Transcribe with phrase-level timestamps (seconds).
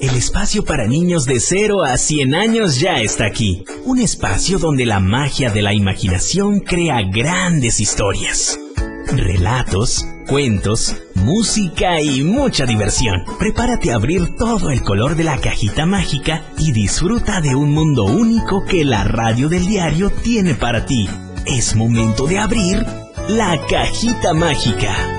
[0.00, 3.64] El espacio para niños de 0 a 100 años ya está aquí.
[3.84, 8.60] Un espacio donde la magia de la imaginación crea grandes historias.
[9.08, 13.24] Relatos, cuentos, música y mucha diversión.
[13.40, 18.04] Prepárate a abrir todo el color de la cajita mágica y disfruta de un mundo
[18.04, 21.08] único que la radio del diario tiene para ti.
[21.44, 22.86] Es momento de abrir
[23.28, 25.17] la cajita mágica.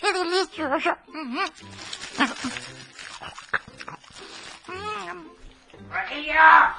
[0.00, 0.96] ¡Qué delicioso!
[5.88, 6.76] ¡María!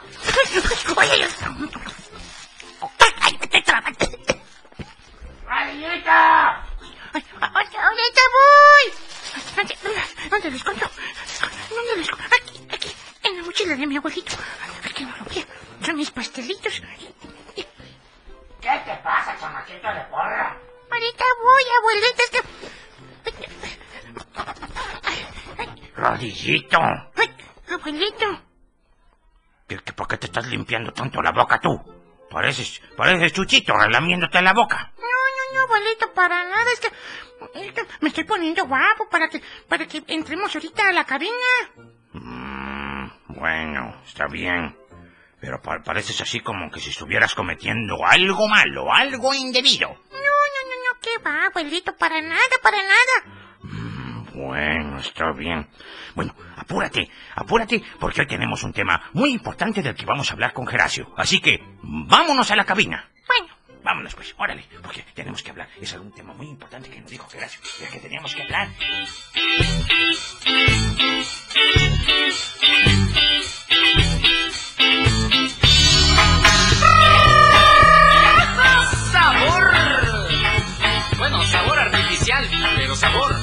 [5.48, 6.64] ¡Marillita!
[7.40, 8.86] ¡Ahorita voy!
[10.30, 10.86] ¿Dónde lo escondo?
[11.70, 12.26] ¿Dónde lo escondo?
[12.26, 14.36] Aquí, aquí, en la mochila de mi abuelito.
[14.84, 15.46] Aquí no lo veo.
[15.86, 16.82] Son mis pastelitos.
[17.56, 20.58] ¿Qué te pasa, chamaquito de porra?
[20.92, 22.42] Ahorita voy, abuelita, es que...
[25.96, 26.80] Rodillito.
[27.16, 27.30] Ay,
[27.72, 28.42] abuelito.
[29.68, 31.72] ¿Qué, qué, por qué te estás limpiando tanto la boca tú?
[32.30, 34.92] Pareces, pareces chuchito relamiéndote la boca.
[34.98, 36.72] No, no, no, abuelito, para nada.
[36.72, 36.88] Es que,
[37.68, 41.32] es que me estoy poniendo guapo para que, para que entremos ahorita a la cabina.
[42.14, 43.08] Mm,
[43.40, 44.78] bueno, está bien.
[45.40, 49.90] Pero pa- pareces así como que si estuvieras cometiendo algo malo, algo indebido.
[49.90, 51.96] No, no, no, no, ¿qué va, abuelito?
[51.98, 53.38] Para nada, para nada.
[53.62, 55.68] Mm, Bueno, está bien.
[56.14, 60.54] Bueno, apúrate, apúrate, porque hoy tenemos un tema muy importante del que vamos a hablar
[60.54, 61.14] con Geracio.
[61.18, 63.10] Así que, vámonos a la cabina.
[63.28, 65.70] Bueno, Vámonos pues, órale, porque tenemos que hablar.
[65.80, 68.70] Es algún tema muy importante que nos dijo Geracio, del que teníamos que hablar.
[82.96, 83.36] Pero sabor.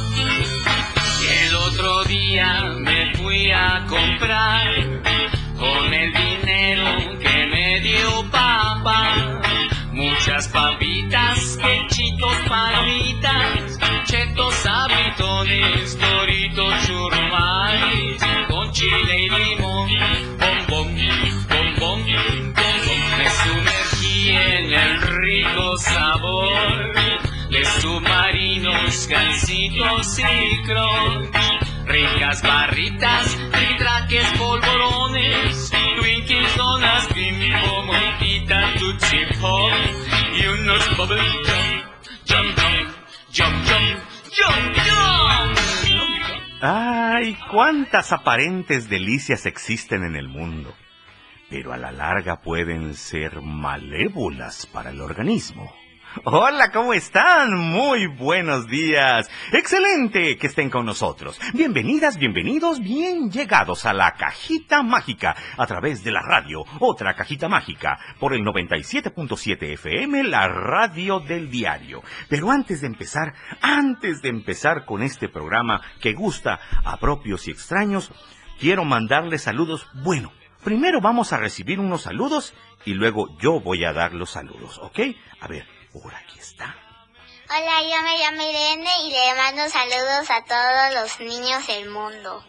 [1.30, 4.66] El otro día me fui a comprar
[5.58, 9.40] con el dinero que me dio papá.
[9.92, 19.90] Muchas papitas, pechitos, palomitas, chetos, sabritones, doritos, churrumais, con chile y limón,
[20.38, 20.96] bombón,
[21.48, 22.54] bombón, bombón.
[23.19, 26.92] Me sumergí en el rico sabor
[27.82, 31.34] submarinos, gansitos y crunch.
[31.84, 33.37] Ricas barritas,
[33.76, 39.72] traques, polvorones, Twinkies, donas, bimbo, montita, Tootsie Pop
[40.38, 41.20] y unos bubble
[42.25, 42.88] jump, jump,
[43.32, 46.62] jump, jump, jump, jump.
[46.62, 50.72] Ay, cuántas aparentes delicias existen en el mundo,
[51.50, 55.81] pero a la larga pueden ser malévolas para el organismo.
[56.25, 57.56] Hola, ¿cómo están?
[57.56, 59.31] Muy buenos días.
[59.50, 61.41] Excelente que estén con nosotros.
[61.55, 67.49] Bienvenidas, bienvenidos, bien llegados a la cajita mágica a través de la radio, otra cajita
[67.49, 72.03] mágica, por el 97.7 FM, la radio del diario.
[72.29, 77.53] Pero antes de empezar, antes de empezar con este programa que gusta a propios y
[77.53, 78.12] extraños,
[78.61, 79.89] quiero mandarles saludos.
[79.94, 80.31] Bueno,
[80.62, 85.00] primero vamos a recibir unos saludos y luego yo voy a dar los saludos, ¿ok?
[85.41, 86.75] A ver, por aquí está.
[87.48, 92.44] Hola, yo me llamo Irene y le mando saludos a todos los niños del mundo.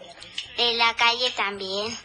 [0.57, 1.97] De la calle también.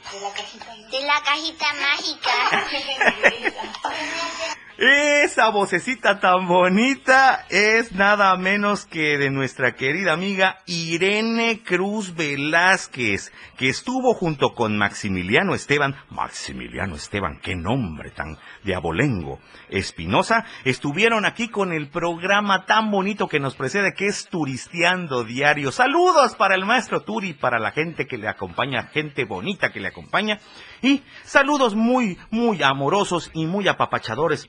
[0.91, 1.73] De la cajita.
[1.75, 2.67] mágica.
[4.81, 13.33] Esa vocecita tan bonita es nada menos que de nuestra querida amiga Irene Cruz Velázquez,
[13.57, 21.27] que estuvo junto con Maximiliano Esteban, Maximiliano Esteban, qué nombre tan de abolengo, Espinosa, estuvieron
[21.27, 25.73] aquí con el programa tan bonito que nos precede, que es Turisteando Diario.
[25.73, 29.89] Saludos para el maestro Turi, para la gente que le acompaña, gente bonita que le
[29.89, 30.39] acompaña,
[30.83, 34.49] y saludos muy, muy amorosos y muy apapachadores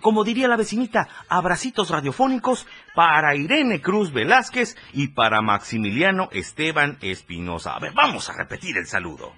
[0.00, 7.74] como diría la vecinita, abracitos radiofónicos para Irene Cruz Velázquez y para Maximiliano Esteban Espinosa.
[7.74, 9.32] A ver, vamos a repetir el saludo.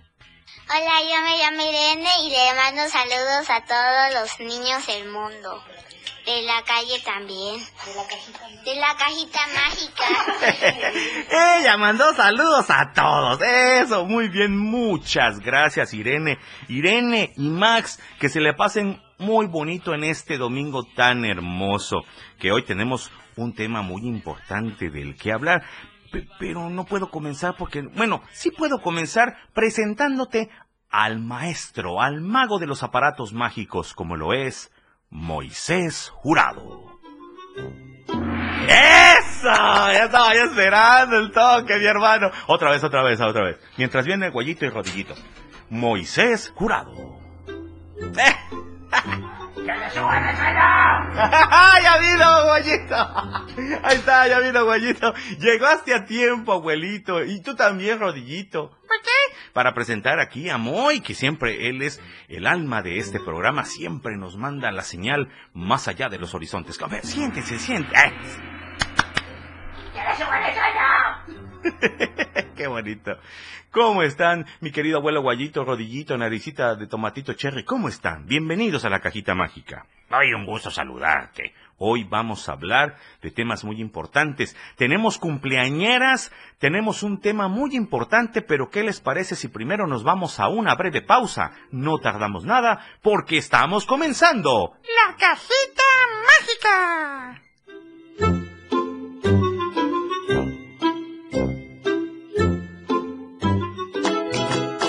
[0.70, 5.64] Hola, yo me llamo Irene y le mando saludos a todos los niños del mundo.
[6.26, 7.58] De la calle también.
[8.66, 9.40] De la cajita.
[9.54, 10.04] mágica.
[11.58, 13.40] Ella mandó saludos a todos.
[13.40, 14.58] Eso, muy bien.
[14.58, 16.38] Muchas gracias, Irene.
[16.68, 22.02] Irene y Max, que se le pasen muy bonito en este domingo tan hermoso,
[22.38, 25.62] que hoy tenemos un tema muy importante del que hablar.
[26.10, 30.48] Pe- pero no puedo comenzar porque, bueno, sí puedo comenzar presentándote
[30.90, 34.72] al maestro, al mago de los aparatos mágicos, como lo es
[35.10, 36.98] Moisés Jurado.
[38.66, 39.48] ¡Eso!
[39.92, 42.30] Ya estaba esperando el toque, mi hermano.
[42.46, 43.58] Otra vez, otra vez, otra vez.
[43.76, 45.14] Mientras viene Guayito y Rodillito.
[45.70, 46.92] Moisés Jurado.
[48.16, 48.34] ¡Eh!
[51.82, 52.96] ¡Ya vino, Guayito!
[53.82, 55.14] Ahí está, ya vino, Guayito.
[55.38, 57.24] Llegaste a tiempo, abuelito.
[57.24, 58.70] Y tú también, Rodillito.
[58.70, 59.36] ¿Por qué?
[59.52, 63.64] Para presentar aquí a Moy, que siempre él es el alma de este programa.
[63.64, 66.80] Siempre nos manda la señal más allá de los horizontes.
[66.82, 68.12] A ver, siéntese, siéntese.
[72.56, 73.18] Qué bonito.
[73.70, 77.64] ¿Cómo están, mi querido abuelo Guayito, Rodillito, Naricita de Tomatito Cherry?
[77.64, 78.26] ¿Cómo están?
[78.26, 79.86] Bienvenidos a la cajita mágica.
[80.10, 81.52] Ay, un gusto saludarte.
[81.76, 84.56] Hoy vamos a hablar de temas muy importantes.
[84.76, 90.40] Tenemos cumpleañeras, tenemos un tema muy importante, pero ¿qué les parece si primero nos vamos
[90.40, 91.52] a una breve pausa?
[91.70, 94.72] No tardamos nada porque estamos comenzando.
[94.82, 95.82] La cajita
[96.26, 97.47] mágica.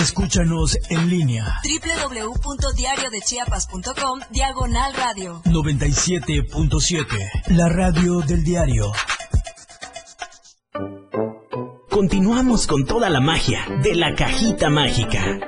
[0.00, 1.60] Escúchanos en línea.
[1.62, 5.42] www.diariodechiapas.com Diagonal Radio.
[5.44, 7.04] 97.7
[7.48, 8.90] La radio del diario.
[11.90, 15.38] Continuamos con toda la magia de la cajita mágica.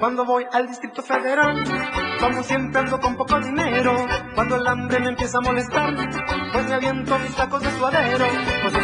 [0.00, 1.62] Cuando voy al Distrito Federal,
[2.18, 3.94] como siempre ando con poco dinero.
[4.34, 5.94] Cuando el hambre me empieza a molestar,
[6.52, 8.24] pues me aviento mis tacos de suadero.
[8.62, 8.74] Pues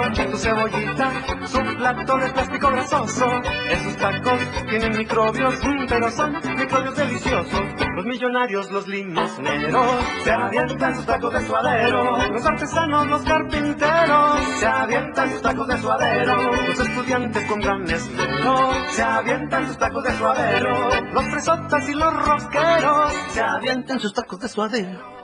[0.00, 3.26] el cilantro, tu cebollita, su plato de plástico grasoso.
[3.70, 4.40] Esos tacos
[4.70, 7.62] tienen microbios, mm, pero son microbios deliciosos.
[7.96, 9.86] Los millonarios, los limosneros,
[10.24, 12.16] se avientan sus tacos de suadero.
[12.28, 16.36] Los artesanos, los carpinteros, se avientan sus tacos de suadero.
[16.68, 20.90] Los estudiantes con gran esmero, se avientan sus tacos de suadero.
[21.12, 25.21] Los fresotas y los rosqueros, se avientan sus tacos de suadero.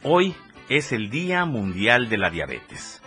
[0.04, 0.36] Hoy
[0.68, 3.02] es el Día Mundial de la Diabetes.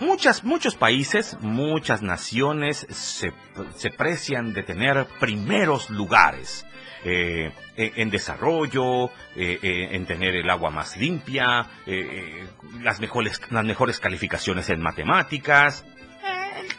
[0.00, 3.32] Muchas, muchos países, muchas naciones se,
[3.76, 6.66] se precian de tener primeros lugares
[7.04, 12.46] eh, eh, en desarrollo, eh, eh, en tener el agua más limpia, eh,
[12.82, 15.86] las, mejores, las mejores calificaciones en matemáticas.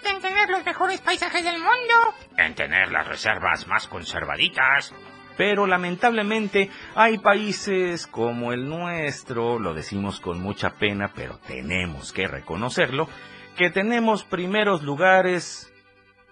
[0.05, 2.13] En tener los mejores paisajes del mundo.
[2.38, 4.93] En tener las reservas más conservaditas.
[5.38, 12.27] Pero lamentablemente hay países como el nuestro, lo decimos con mucha pena, pero tenemos que
[12.27, 13.10] reconocerlo,
[13.58, 15.74] que tenemos primeros lugares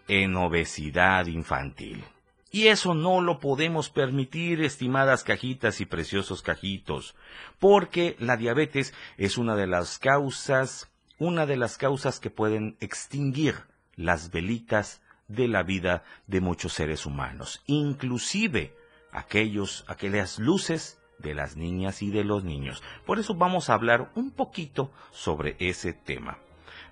[0.08, 2.04] en obesidad infantil.
[2.52, 7.16] Y eso no lo podemos permitir, estimadas cajitas y preciosos cajitos,
[7.60, 10.90] porque la diabetes es una de las causas,
[11.20, 13.56] una de las causas que pueden extinguir
[13.96, 18.76] las velitas de la vida de muchos seres humanos, inclusive
[19.12, 22.82] aquellos, aquellas luces de las niñas y de los niños.
[23.06, 26.40] Por eso vamos a hablar un poquito sobre ese tema.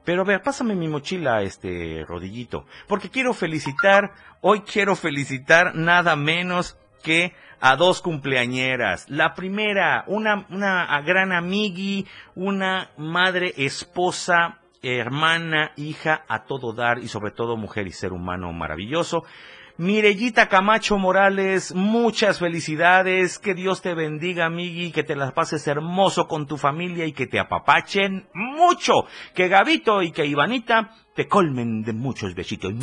[0.08, 6.16] Pero a ver, pásame mi mochila, este rodillito, porque quiero felicitar, hoy quiero felicitar nada
[6.16, 9.10] menos que a dos cumpleañeras.
[9.10, 17.10] La primera, una, una gran amigui, una madre, esposa, hermana, hija, a todo dar y
[17.10, 19.26] sobre todo mujer y ser humano maravilloso.
[19.78, 26.28] Mirellita Camacho Morales, muchas felicidades, que Dios te bendiga, amigui, que te las pases hermoso
[26.28, 29.06] con tu familia y que te apapachen mucho,
[29.36, 32.74] que Gabito y que Ivanita te colmen de muchos besitos.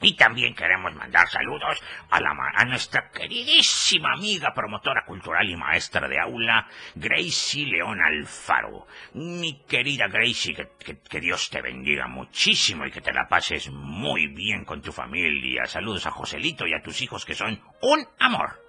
[0.00, 6.06] Y también queremos mandar saludos a, la, a nuestra queridísima amiga promotora cultural y maestra
[6.06, 8.86] de aula, Gracie León Alfaro.
[9.14, 13.70] Mi querida Gracie, que, que- que Dios te bendiga muchísimo y que te la pases
[13.72, 15.66] muy bien con tu familia.
[15.66, 18.62] Saludos a Joselito y a tus hijos que son un amor.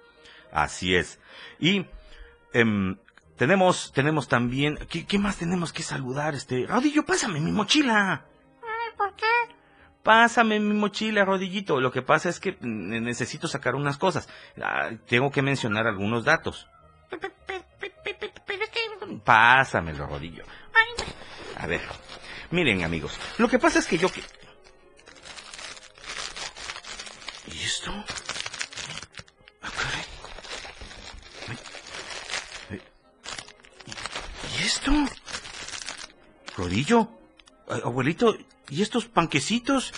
[0.52, 1.20] Así es.
[1.60, 1.86] Y
[2.52, 2.96] em,
[3.36, 6.34] tenemos, tenemos también, ¿qué, qué más tenemos que saludar?
[6.34, 8.26] Este, Rodillo, pásame mi mochila.
[8.96, 9.24] ¿Por qué?
[10.02, 11.80] Pásame mi mochila, Rodillito.
[11.80, 14.28] Lo que pasa es que mm, necesito sacar unas cosas.
[14.62, 16.66] Ah, tengo que mencionar algunos datos.
[19.24, 20.44] Pásamelo, Rodillo.
[21.56, 21.82] A ver,
[22.50, 24.08] miren amigos, lo que pasa es que yo.
[27.52, 27.92] ¿Y esto?
[29.62, 29.70] Ah.
[34.58, 34.92] ¿Y esto?
[36.56, 37.10] Rodillo,
[37.84, 38.34] abuelito,
[38.70, 39.92] ¿y estos panquecitos?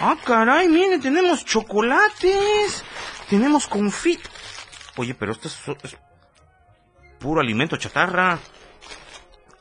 [0.00, 2.84] Ah, caray, miren, tenemos chocolates,
[3.28, 4.20] tenemos confit.
[4.96, 5.96] Oye, pero esto es, es
[7.18, 8.38] puro alimento chatarra.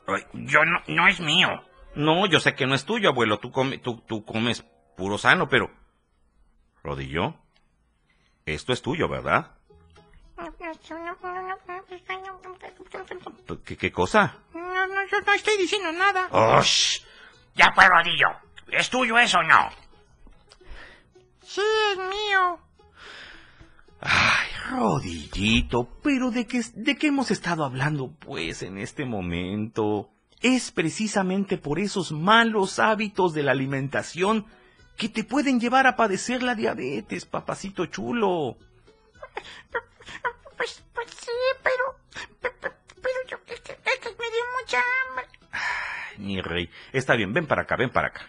[0.08, 1.48] Ay, Yo no, no es mío.
[1.96, 3.40] No, yo sé que no es tuyo, abuelo.
[3.40, 4.64] Tú, come- tú, tú comes
[4.96, 5.72] puro sano, pero...
[6.84, 7.36] Rodillo,
[8.46, 9.52] esto es tuyo, ¿verdad?
[13.66, 14.38] ¿Qué, qué cosa?
[14.54, 16.28] No, no, yo no estoy diciendo nada.
[16.32, 17.02] ¡Osh!
[17.56, 18.28] Ya pues, Rodillo.
[18.72, 19.70] ¿Es tuyo eso o no?
[21.42, 22.60] Sí, es mío.
[24.02, 30.12] Ay, Rodillito, pero ¿de qué, ¿de qué hemos estado hablando, pues, en este momento?
[30.42, 34.46] Es precisamente por esos malos hábitos de la alimentación
[34.96, 38.58] que te pueden llevar a padecer la diabetes, papacito chulo.
[40.56, 41.32] Pues, pues sí,
[41.64, 42.79] pero...
[46.20, 46.70] mi rey.
[46.92, 48.22] Está bien, ven para acá, ven para acá.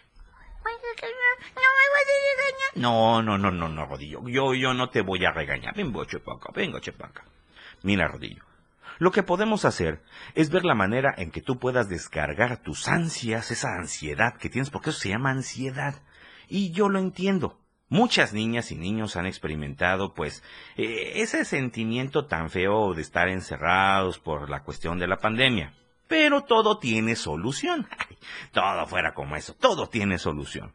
[2.74, 3.36] No, no.
[3.36, 4.26] No, no, no, Rodillo.
[4.28, 5.74] Yo, yo no te voy a regañar.
[5.74, 7.24] Ven, vos, chepaca, venga, chepaca.
[7.82, 8.44] Mira, Rodillo.
[8.98, 10.02] Lo que podemos hacer
[10.34, 14.70] es ver la manera en que tú puedas descargar tus ansias, esa ansiedad que tienes,
[14.70, 16.02] porque eso se llama ansiedad.
[16.48, 17.58] Y yo lo entiendo.
[17.88, 20.44] Muchas niñas y niños han experimentado, pues,
[20.76, 25.72] eh, ese sentimiento tan feo de estar encerrados por la cuestión de la pandemia.
[26.10, 27.88] Pero todo tiene solución.
[28.52, 30.74] Todo fuera como eso, todo tiene solución.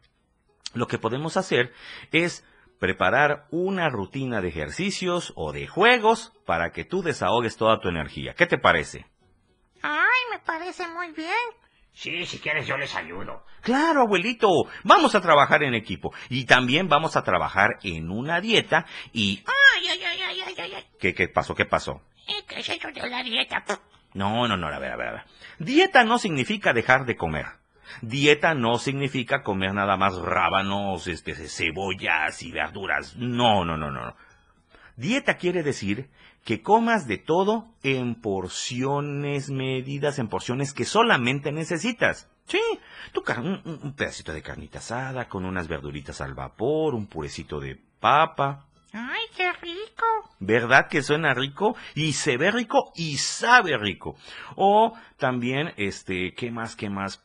[0.72, 1.74] Lo que podemos hacer
[2.10, 2.42] es
[2.80, 8.32] preparar una rutina de ejercicios o de juegos para que tú desahogues toda tu energía.
[8.32, 9.04] ¿Qué te parece?
[9.82, 11.34] Ay, me parece muy bien.
[11.92, 13.44] Sí, si quieres yo les ayudo.
[13.60, 14.48] Claro, abuelito,
[14.84, 19.44] vamos a trabajar en equipo y también vamos a trabajar en una dieta y...
[19.46, 20.84] Ay, ay, ay, ay, ay, ay.
[20.98, 21.54] ¿Qué, qué pasó?
[21.54, 22.00] ¿Qué pasó?
[22.48, 23.62] ¿Qué es eso de la dieta?
[24.16, 25.22] No, no, no, a ver, a ver, a ver.
[25.58, 27.46] Dieta no significa dejar de comer.
[28.00, 33.14] Dieta no significa comer nada más rábanos, este, cebollas y verduras.
[33.16, 34.16] No, no, no, no.
[34.96, 36.08] Dieta quiere decir
[36.44, 42.30] que comas de todo en porciones medidas, en porciones que solamente necesitas.
[42.46, 42.60] Sí,
[43.12, 47.78] tu un- un pedacito de carnita asada con unas verduritas al vapor, un purecito de
[48.00, 48.65] papa.
[48.98, 50.06] ¡Ay, qué rico!
[50.40, 51.76] ¿Verdad que suena rico?
[51.94, 54.16] Y se ve rico y sabe rico.
[54.54, 57.22] O también, este, ¿qué más, qué más?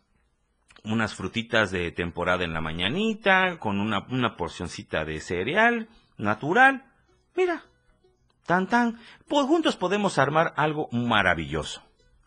[0.84, 5.88] Unas frutitas de temporada en la mañanita, con una, una porcioncita de cereal
[6.18, 6.84] natural.
[7.36, 7.64] Mira,
[8.46, 9.00] tan tan.
[9.30, 11.82] Pues juntos podemos armar algo maravilloso.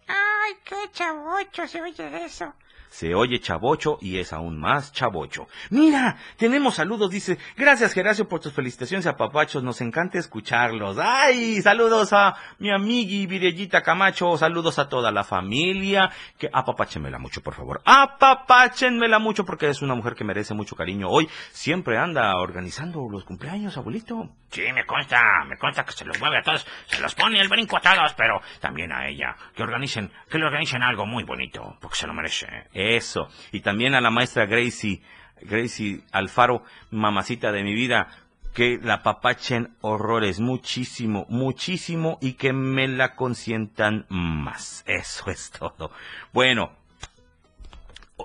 [0.09, 2.55] ¡Ay, qué chavocho se oye eso!
[2.95, 5.49] Se oye chavocho y es aún más chavocho.
[5.71, 7.39] Mira, tenemos saludos, dice.
[7.57, 9.65] Gracias, Geracio, por tus felicitaciones a papachos.
[9.65, 10.97] Nos encanta escucharlos.
[11.01, 11.61] ¡Ay!
[11.61, 14.37] Saludos a mi amigui Virellita Camacho.
[14.37, 16.09] Saludos a toda la familia.
[16.39, 17.81] Que apapáchenmela mucho, por favor.
[17.85, 21.09] Apapáchenmela mucho porque es una mujer que merece mucho cariño.
[21.09, 24.31] Hoy siempre anda organizando los cumpleaños, abuelito.
[24.51, 27.49] Sí, me consta, me consta que se los mueve a todos, se los pone el
[27.49, 29.35] brinco a todos, pero también a ella.
[29.53, 32.47] Que organicen, que le organicen algo muy bonito, porque se lo merece.
[32.85, 33.29] Eso.
[33.50, 35.03] Y también a la maestra Gracie,
[35.41, 38.09] Gracie Alfaro, mamacita de mi vida,
[38.53, 44.85] que la papachen horrores muchísimo, muchísimo y que me la consientan más.
[44.87, 45.91] Eso es todo.
[46.33, 46.73] Bueno.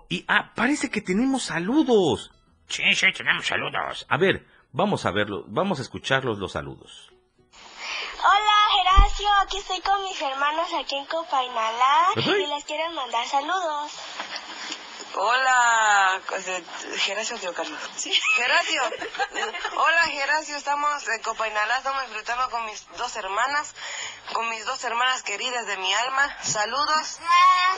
[0.08, 2.32] Y ah, parece que tenemos saludos.
[2.68, 4.06] Sí, sí, tenemos saludos.
[4.08, 7.12] A ver, vamos a verlos, vamos a escucharlos los saludos.
[8.22, 13.98] Hola Geracio, aquí estoy con mis hermanos aquí en Copainalá y les quiero mandar saludos.
[15.16, 16.64] Hola, pues, eh,
[16.98, 17.80] Geracio tío Carlos.
[17.98, 18.82] Sí, Geracio.
[19.76, 23.74] Hola, Geracio, estamos en Copainalá, estamos disfrutando con mis dos hermanas,
[24.34, 26.38] con mis dos hermanas queridas de mi alma.
[26.44, 27.20] Saludos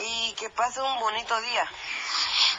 [0.02, 1.66] y que pase un bonito día.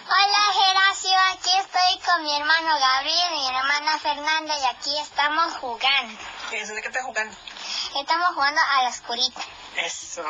[0.06, 5.54] Hola Geracio, aquí estoy con mi hermano Gabriel y mi hermana Fernanda y aquí estamos
[5.58, 6.20] jugando.
[6.50, 7.36] ¿De qué estás jugando?
[8.02, 9.42] Estamos jugando a la oscurita.
[9.78, 10.24] Eso.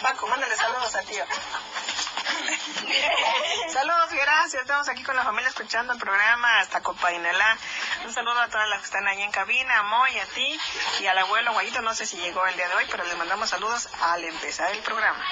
[0.00, 1.24] Paco, mándale saludos a tío.
[3.80, 4.60] Saludos, gracias.
[4.60, 7.56] Estamos aquí con la familia escuchando el programa hasta Copainalá.
[8.04, 10.60] Un saludo a todas las que están ahí en cabina, a Moy, a ti
[11.00, 11.80] y al abuelo Guayito.
[11.80, 14.80] No sé si llegó el día de hoy, pero les mandamos saludos al empezar el
[14.80, 15.24] programa.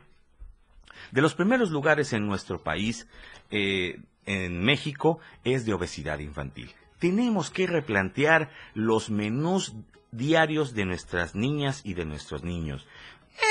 [1.11, 3.09] de los primeros lugares en nuestro país,
[3.51, 6.71] eh, en México, es de obesidad infantil.
[7.05, 9.75] Tenemos que replantear los menús
[10.11, 12.87] diarios de nuestras niñas y de nuestros niños.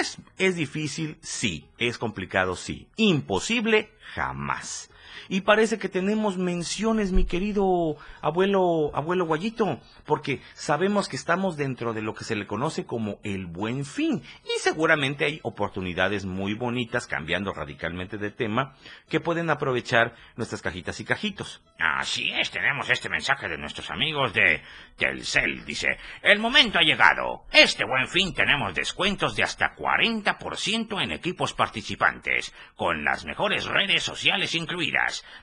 [0.01, 1.19] ¿Es, es difícil?
[1.23, 1.69] Sí.
[1.79, 2.57] ¿Es complicado?
[2.57, 2.89] Sí.
[2.97, 3.93] ¿Imposible?
[4.15, 4.91] Jamás.
[5.29, 11.93] Y parece que tenemos menciones, mi querido abuelo, abuelo Guayito, porque sabemos que estamos dentro
[11.93, 14.23] de lo que se le conoce como el buen fin.
[14.45, 18.75] Y seguramente hay oportunidades muy bonitas, cambiando radicalmente de tema,
[19.09, 21.63] que pueden aprovechar nuestras cajitas y cajitos.
[21.79, 24.63] Así es, tenemos este mensaje de nuestros amigos de
[24.97, 25.65] Telcel.
[25.65, 27.45] Dice, el momento ha llegado.
[27.53, 34.03] Este buen fin tenemos descuentos de hasta 40% en equipos participantes, con las mejores redes
[34.03, 34.94] sociales incluidas.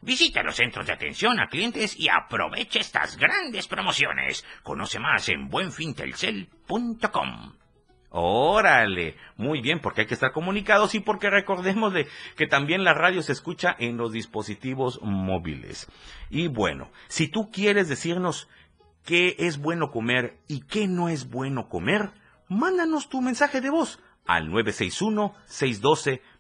[0.02, 4.46] Visita los centros de atención a clientes y aproveche estas grandes promociones.
[4.64, 7.54] Conoce más en buenfintelcel.com.
[8.14, 12.94] Órale, muy bien, porque hay que estar comunicados y porque recordemos de que también la
[12.94, 15.88] radio se escucha en los dispositivos móviles.
[16.30, 18.50] Y bueno, si tú quieres decirnos
[19.06, 22.12] qué es bueno comer y qué no es bueno comer,
[22.50, 24.50] mándanos tu mensaje de voz al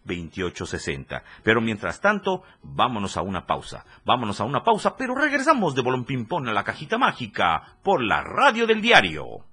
[0.06, 1.24] 961-612-2860.
[1.44, 3.86] Pero mientras tanto, vámonos a una pausa.
[4.06, 8.22] Vámonos a una pausa, pero regresamos de Bolón Pimpón a la cajita mágica por la
[8.22, 9.46] radio del diario.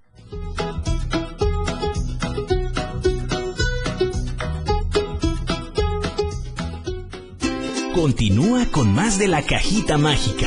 [7.94, 10.46] Continúa con más de la cajita mágica.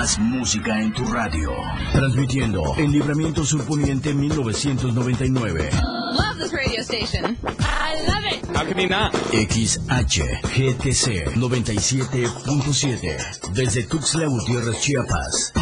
[0.00, 1.52] Más música en tu radio.
[1.92, 5.68] Transmitiendo en Libramiento Surponiente 1999.
[6.14, 7.36] Love this radio station.
[7.60, 8.46] I love it.
[8.56, 9.12] How can you not?
[9.34, 13.52] XHGTC 97.7.
[13.52, 15.52] Desde Tuxtla Gutiérrez, Chiapas.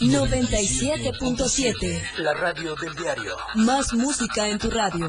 [0.00, 2.02] 97.7.
[2.18, 3.38] La radio del diario.
[3.54, 5.08] Más música en tu radio.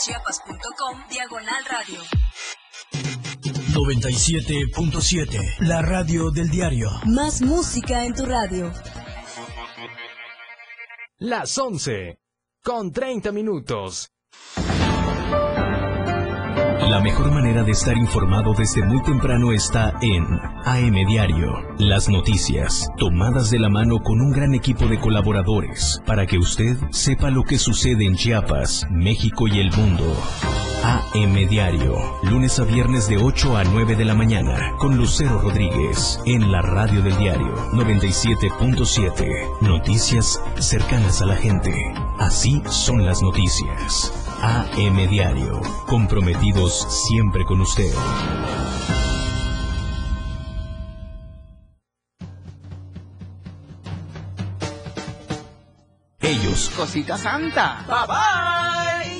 [0.00, 2.00] www.diariodechiapas.com Diagonal Radio.
[3.72, 5.38] 97.7.
[5.60, 6.88] La radio del diario.
[7.06, 8.72] Más música en tu radio.
[11.18, 12.18] Las 11.
[12.62, 14.10] Con 30 minutos.
[16.88, 20.24] La mejor manera de estar informado desde muy temprano está en
[20.64, 21.52] AM Diario.
[21.78, 26.76] Las noticias, tomadas de la mano con un gran equipo de colaboradores, para que usted
[26.90, 30.16] sepa lo que sucede en Chiapas, México y el mundo.
[30.82, 36.18] AM Diario, lunes a viernes de 8 a 9 de la mañana, con Lucero Rodríguez,
[36.24, 39.60] en la radio del diario 97.7.
[39.60, 41.72] Noticias cercanas a la gente.
[42.18, 44.29] Así son las noticias.
[44.42, 47.92] AM Diario, comprometidos siempre con usted.
[56.20, 57.84] Ellos, Cosita Santa.
[57.86, 59.19] Bye bye.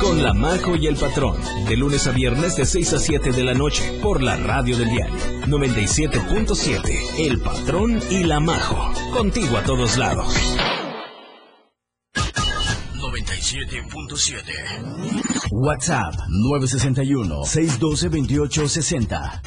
[0.00, 1.36] con La Majo y el Patrón,
[1.68, 4.90] de lunes a viernes de 6 a 7 de la noche, por la radio del
[4.90, 5.14] diario
[5.46, 10.34] 97.7, El Patrón y La Majo, contigo a todos lados.
[13.02, 15.50] 97.7.
[15.50, 16.14] WhatsApp
[16.50, 19.42] 961-612-2860.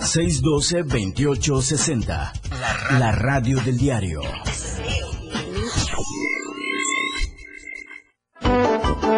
[0.00, 2.32] 961-612-2860.
[2.98, 4.22] La radio del diario.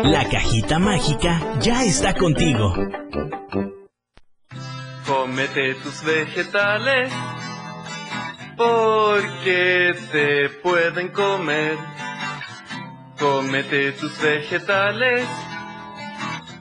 [0.04, 2.72] La cajita mágica ya está contigo.
[5.06, 7.12] Cómete tus vegetales
[8.56, 11.76] porque te pueden comer.
[13.18, 15.26] Cómete tus vegetales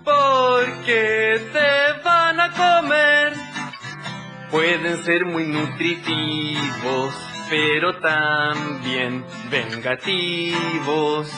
[0.03, 3.33] porque te van a comer.
[4.49, 7.13] Pueden ser muy nutritivos,
[7.49, 11.29] pero también vengativos.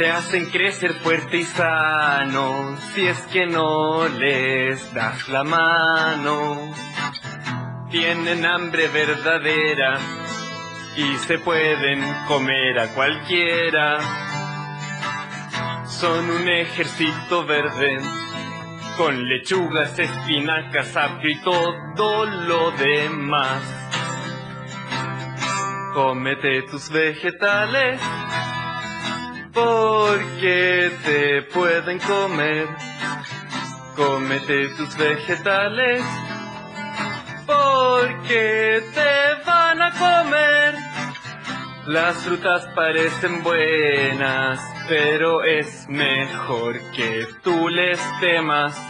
[0.00, 6.72] Te hacen crecer fuerte y sano si es que no les das la mano.
[7.90, 9.98] Tienen hambre verdadera
[10.96, 13.98] y se pueden comer a cualquiera.
[15.84, 17.98] Son un ejército verde
[18.96, 23.62] con lechugas, espinacas, apio y todo lo demás.
[25.92, 28.00] Cómete tus vegetales
[29.52, 32.68] porque te pueden comer.
[33.96, 36.04] Cómete tus vegetales
[37.46, 40.74] porque te van a comer.
[41.86, 48.80] Las frutas parecen buenas, pero es mejor que tú les temas.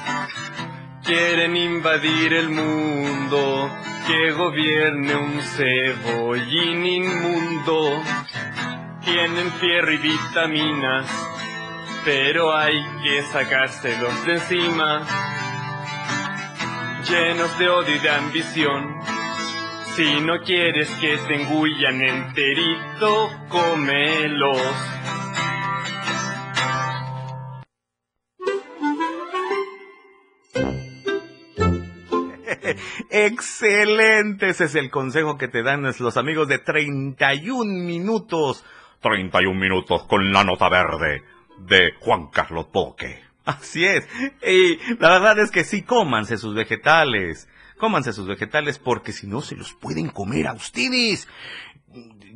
[1.04, 3.70] Quieren invadir el mundo,
[4.06, 8.02] que gobierne un cebollín inmundo
[9.12, 11.06] tienen fierro y vitaminas,
[12.04, 15.04] pero hay que sacárselos de encima,
[17.08, 19.00] llenos de odio y de ambición.
[19.96, 24.58] Si no quieres que te engullan enterito, cómelos.
[33.10, 38.64] Excelente, ese es el consejo que te dan los amigos de 31 minutos
[39.00, 41.22] 31 minutos con la nota verde
[41.58, 43.20] de Juan Carlos Boque.
[43.44, 44.06] Así es.
[44.46, 47.48] Y la verdad es que sí, cómanse sus vegetales.
[47.78, 51.26] Cómanse sus vegetales porque si no se los pueden comer a ustedes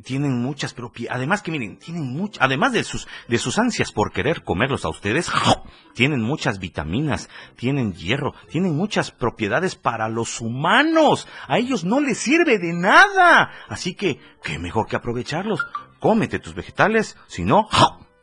[0.05, 4.11] tienen muchas propiedades, además que miren, tienen muchas, además de sus, de sus ansias por
[4.11, 5.29] querer comerlos a ustedes,
[5.93, 11.27] tienen muchas vitaminas, tienen hierro, tienen muchas propiedades para los humanos.
[11.47, 13.51] A ellos no les sirve de nada.
[13.67, 15.65] Así que, qué mejor que aprovecharlos.
[16.05, 17.67] Cómete tus vegetales, si no,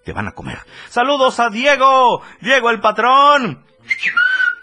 [0.05, 0.61] te van a comer.
[0.89, 3.67] Saludos a Diego, Diego el patrón.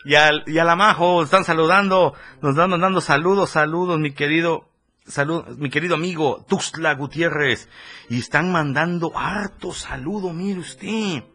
[0.05, 4.69] Y, al, y a la Majo, están saludando, nos dan dando saludos, saludos, mi querido
[5.05, 7.67] Salud, mi querido amigo Tuxtla Gutiérrez.
[8.09, 11.25] Y están mandando harto saludo, mire usted.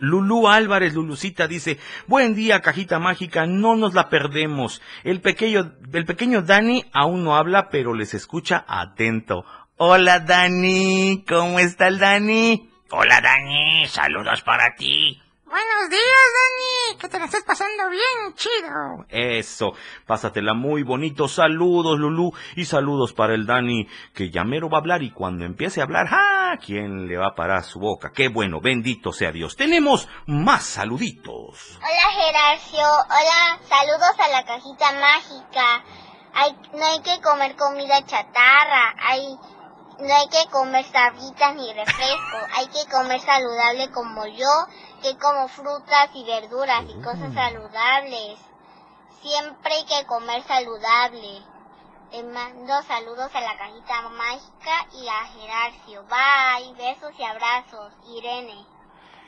[0.00, 4.82] Lulú Álvarez, Lulucita dice, buen día, cajita mágica, no nos la perdemos.
[5.02, 9.46] El pequeño, el pequeño Dani aún no habla, pero les escucha atento.
[9.86, 12.70] Hola Dani, ¿cómo está el Dani?
[12.90, 15.20] Hola Dani, saludos para ti.
[15.44, 16.98] Buenos días, Dani.
[16.98, 19.04] Que te la estés pasando bien chido.
[19.10, 19.74] Eso.
[20.06, 21.28] Pásatela muy bonito.
[21.28, 22.32] Saludos, Lulú.
[22.56, 25.84] Y saludos para el Dani, que ya mero va a hablar y cuando empiece a
[25.84, 26.56] hablar, ¡ah!
[26.64, 28.10] ¿Quién le va a parar su boca?
[28.14, 29.54] Qué bueno, bendito sea Dios.
[29.54, 31.76] Tenemos más saluditos.
[31.76, 32.86] Hola, Geracio.
[33.04, 35.84] Hola, saludos a la cajita mágica.
[36.36, 38.94] Hay, no hay que comer comida chatarra.
[38.98, 39.36] Hay
[39.98, 44.66] no hay que comer sabritas ni refresco, hay que comer saludable como yo,
[45.02, 47.34] que como frutas y verduras y cosas mm.
[47.34, 48.38] saludables.
[49.22, 51.42] Siempre hay que comer saludable.
[52.10, 56.04] Te mando saludos a la cajita mágica y a Gerarcio.
[56.04, 57.92] Bye, besos y abrazos.
[58.08, 58.66] Irene.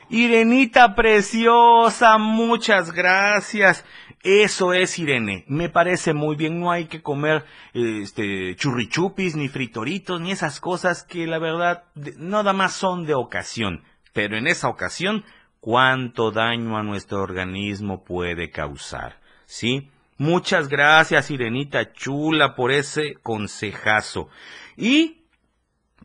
[0.09, 3.83] Irenita preciosa, muchas gracias.
[4.23, 5.45] Eso es, Irene.
[5.47, 6.59] Me parece muy bien.
[6.59, 11.85] No hay que comer este churrichupis, ni fritoritos, ni esas cosas que la verdad
[12.17, 13.83] nada más son de ocasión.
[14.13, 15.23] Pero en esa ocasión,
[15.59, 19.19] ¿cuánto daño a nuestro organismo puede causar?
[19.45, 19.91] ¿Sí?
[20.17, 24.29] Muchas gracias, Irenita Chula, por ese consejazo.
[24.75, 25.25] Y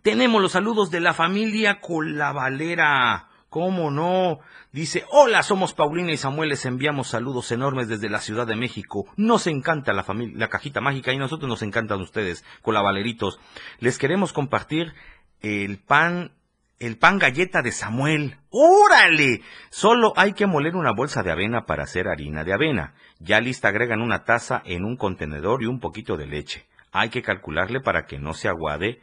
[0.03, 3.31] tenemos los saludos de la familia Colavalera.
[3.53, 4.38] ¿Cómo no?
[4.73, 9.05] Dice, hola, somos Paulina y Samuel, les enviamos saludos enormes desde la Ciudad de México.
[9.19, 13.38] Nos encanta la cajita mágica y nosotros nos encantan ustedes, colavaleritos.
[13.79, 14.95] Les queremos compartir
[15.43, 16.33] el pan,
[16.79, 18.38] el pan galleta de Samuel.
[18.49, 19.43] ¡Órale!
[19.69, 22.95] Solo hay que moler una bolsa de avena para hacer harina de avena.
[23.19, 26.65] Ya lista agregan una taza en un contenedor y un poquito de leche.
[26.91, 29.03] Hay que calcularle para que no se aguade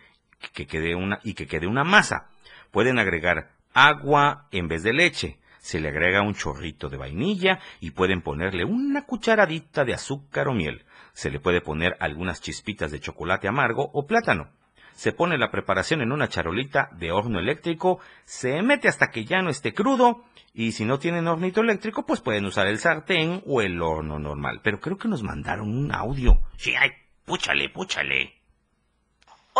[0.55, 2.29] que quede una, y que quede una masa.
[2.71, 5.39] Pueden agregar agua en vez de leche.
[5.59, 10.53] Se le agrega un chorrito de vainilla y pueden ponerle una cucharadita de azúcar o
[10.53, 10.85] miel.
[11.13, 14.49] Se le puede poner algunas chispitas de chocolate amargo o plátano.
[14.93, 19.41] Se pone la preparación en una charolita de horno eléctrico, se mete hasta que ya
[19.41, 23.61] no esté crudo y si no tienen hornito eléctrico pues pueden usar el sartén o
[23.61, 24.59] el horno normal.
[24.63, 26.39] Pero creo que nos mandaron un audio.
[26.57, 26.89] Sí, ay,
[27.25, 28.38] púchale, púchale.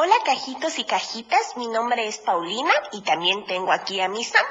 [0.01, 4.45] Hola cajitos y cajitas, mi nombre es Paulina y también tengo aquí a mi Sam.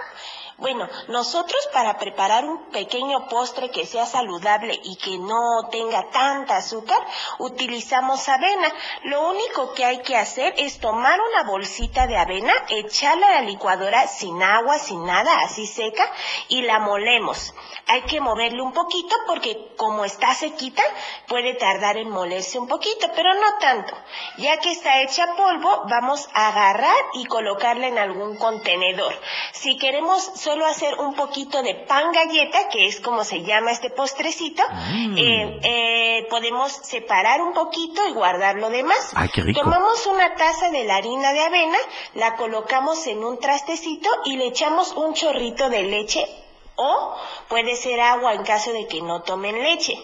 [0.59, 6.57] Bueno, nosotros para preparar un pequeño postre que sea saludable y que no tenga tanta
[6.57, 6.99] azúcar,
[7.39, 8.69] utilizamos avena.
[9.05, 13.43] Lo único que hay que hacer es tomar una bolsita de avena, echarla a la
[13.43, 16.11] licuadora sin agua, sin nada, así seca,
[16.49, 17.55] y la molemos.
[17.87, 20.83] Hay que moverle un poquito porque como está sequita,
[21.29, 23.97] puede tardar en molerse un poquito, pero no tanto.
[24.39, 29.15] Ya que está hecha polvo, vamos a agarrar y colocarla en algún contenedor.
[29.53, 33.91] Si queremos solo hacer un poquito de pan galleta, que es como se llama este
[33.91, 34.63] postrecito.
[34.71, 35.19] Mm.
[35.19, 39.13] Eh, eh, podemos separar un poquito y guardar lo demás.
[39.55, 41.79] Tomamos una taza de la harina de avena,
[42.15, 46.27] la colocamos en un trastecito y le echamos un chorrito de leche
[46.77, 47.15] o
[47.49, 49.95] puede ser agua en caso de que no tomen leche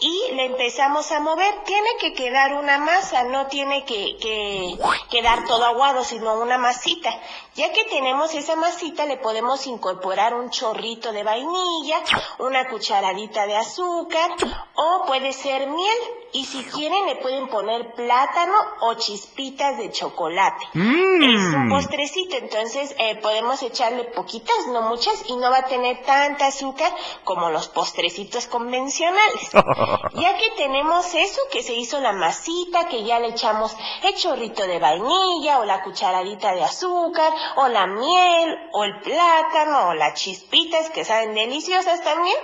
[0.00, 1.62] y le empezamos a mover.
[1.64, 4.78] Tiene que quedar una masa, no tiene que, que,
[5.10, 7.10] quedar todo aguado, sino una masita.
[7.54, 12.00] Ya que tenemos esa masita, le podemos incorporar un chorrito de vainilla,
[12.38, 14.30] una cucharadita de azúcar
[14.74, 15.98] o puede ser miel.
[16.32, 20.66] Y si quieren le pueden poner plátano o chispitas de chocolate.
[20.74, 21.22] Mm.
[21.22, 26.02] Es un postrecito, entonces eh, podemos echarle poquitas, no muchas, y no va a tener
[26.02, 26.92] tanta azúcar
[27.24, 29.50] como los postrecitos convencionales.
[30.14, 34.66] ya que tenemos eso, que se hizo la masita, que ya le echamos el chorrito
[34.66, 40.20] de vainilla o la cucharadita de azúcar o la miel o el plátano o las
[40.20, 42.36] chispitas que saben deliciosas también,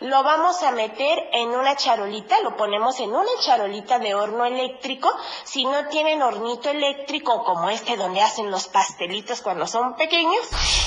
[0.00, 4.44] lo vamos a meter en una charolita, lo ponemos en un una charolita de horno
[4.44, 5.10] eléctrico.
[5.44, 10.46] Si no tienen hornito eléctrico como este donde hacen los pastelitos cuando son pequeños,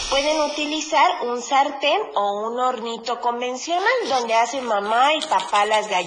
[0.09, 5.98] pueden utilizar un sartén o un hornito convencional donde hacen mamá y papá las galletas.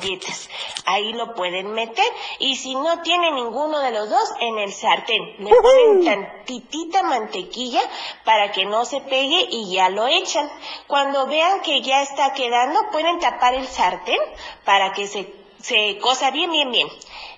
[0.84, 2.04] Ahí lo pueden meter
[2.38, 5.36] y si no tienen ninguno de los dos, en el sartén.
[5.38, 7.82] Le ponen tantitita mantequilla
[8.24, 10.50] para que no se pegue y ya lo echan.
[10.86, 14.20] Cuando vean que ya está quedando, pueden tapar el sartén
[14.64, 16.88] para que se, se cosa bien, bien, bien.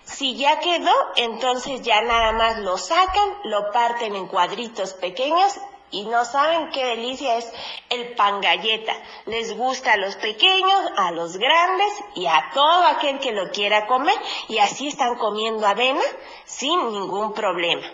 [0.05, 5.59] Si ya quedó, entonces ya nada más lo sacan, lo parten en cuadritos pequeños
[5.95, 7.51] y no saben qué delicia es
[7.89, 8.93] el pan galleta.
[9.27, 13.87] Les gusta a los pequeños, a los grandes y a todo aquel que lo quiera
[13.87, 14.15] comer
[14.49, 16.03] y así están comiendo avena
[16.45, 17.87] sin ningún problema.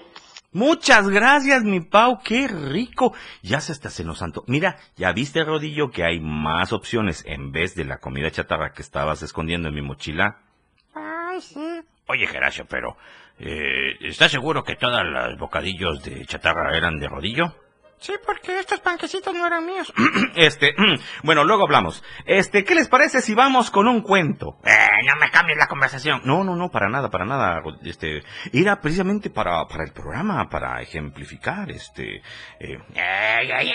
[0.53, 3.13] Muchas gracias, mi Pau, qué rico.
[3.43, 4.43] Ya se está haciendo santo.
[4.49, 8.83] Mira, ya viste, Rodillo, que hay más opciones en vez de la comida chatarra que
[8.83, 10.39] estabas escondiendo en mi mochila.
[10.95, 11.83] Ay, sí.
[12.09, 12.97] Oye, Geracio, pero...
[13.43, 17.55] Eh, ¿Estás seguro que todos los bocadillos de chatarra eran de rodillo?
[18.01, 19.93] Sí, porque estos panquecitos no eran míos.
[20.35, 20.75] este,
[21.23, 22.03] bueno, luego hablamos.
[22.25, 24.57] Este, ¿qué les parece si vamos con un cuento?
[24.65, 26.23] Eh, no me cambies la conversación.
[26.25, 27.63] No, no, no, para nada, para nada.
[27.85, 28.23] Este,
[28.55, 32.23] era precisamente para, para el programa, para ejemplificar, este,
[32.59, 32.79] eh.
[32.97, 33.71] Ay, ay,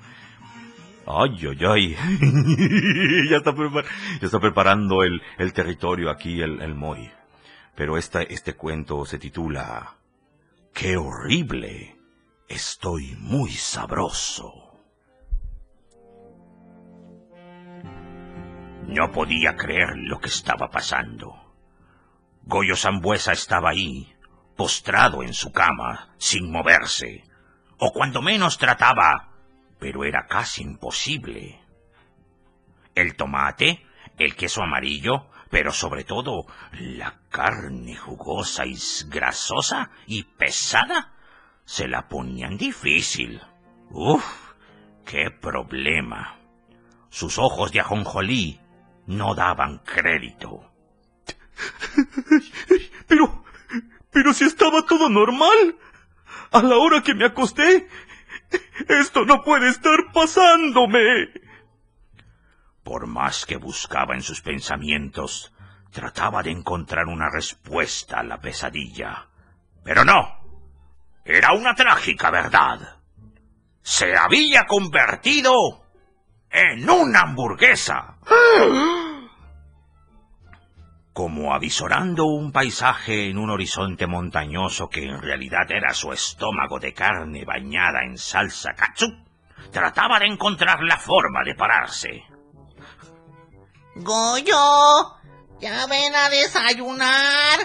[1.04, 1.96] Ay, ay, ay.
[3.28, 7.10] ya, está ya, está preparando el, el territorio aquí, el, el Moy.
[7.74, 9.96] Pero esta, este cuento se titula
[10.72, 11.96] ¡Qué horrible!
[12.48, 14.52] Estoy muy sabroso.
[18.86, 21.34] No podía creer lo que estaba pasando.
[22.44, 24.13] Goyo Zambuesa estaba ahí,
[24.56, 27.24] postrado en su cama, sin moverse,
[27.78, 29.30] o cuando menos trataba,
[29.78, 31.60] pero era casi imposible.
[32.94, 33.84] El tomate,
[34.18, 38.76] el queso amarillo, pero sobre todo la carne jugosa y
[39.08, 41.12] grasosa y pesada,
[41.64, 43.40] se la ponían difícil.
[43.90, 44.24] Uf,
[45.04, 46.38] qué problema.
[47.10, 48.60] Sus ojos de ajonjolí
[49.06, 50.72] no daban crédito.
[53.06, 53.43] Pero,
[54.14, 55.76] pero si estaba todo normal.
[56.52, 57.88] A la hora que me acosté.
[58.88, 61.32] Esto no puede estar pasándome.
[62.84, 65.52] Por más que buscaba en sus pensamientos,
[65.90, 69.28] trataba de encontrar una respuesta a la pesadilla.
[69.82, 70.40] Pero no.
[71.24, 72.98] Era una trágica verdad.
[73.82, 75.52] Se había convertido
[76.50, 78.18] en una hamburguesa.
[81.14, 86.92] como avisorando un paisaje en un horizonte montañoso que en realidad era su estómago de
[86.92, 89.06] carne bañada en salsa katsu,
[89.70, 92.24] trataba de encontrar la forma de pararse.
[93.94, 95.16] Goyo,
[95.60, 97.60] ya ven a desayunar.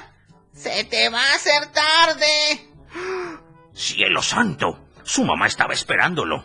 [0.54, 2.70] Se te va a hacer tarde.
[3.74, 6.44] Cielo santo, su mamá estaba esperándolo.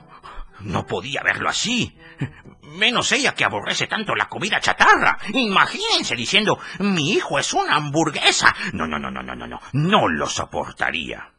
[0.60, 1.98] No podía verlo así.
[2.74, 5.16] Menos ella que aborrece tanto la comida chatarra.
[5.32, 8.52] Imagínense diciendo, mi hijo es una hamburguesa.
[8.72, 9.60] No, no, no, no, no, no, no.
[9.72, 11.30] No lo soportaría.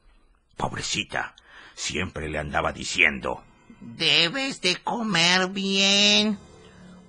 [0.55, 1.35] Pobrecita.
[1.73, 3.43] Siempre le andaba diciendo.
[3.81, 6.39] Debes de comer bien.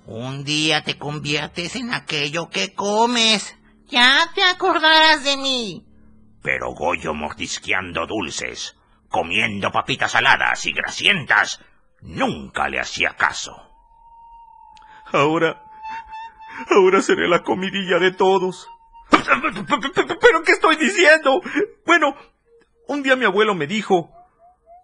[0.05, 3.55] Un día te conviertes en aquello que comes.
[3.87, 5.85] Ya te acordarás de mí.
[6.41, 8.75] Pero Goyo mordisqueando dulces,
[9.07, 11.61] comiendo papitas saladas y grasientas,
[12.01, 13.66] nunca le hacía caso.
[15.11, 15.63] Ahora,
[16.69, 18.67] ahora seré la comidilla de todos.
[19.09, 21.41] ¿Pero qué estoy diciendo?
[21.85, 22.15] Bueno,
[22.87, 24.09] un día mi abuelo me dijo,